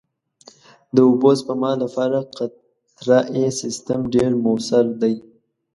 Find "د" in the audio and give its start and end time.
0.93-0.95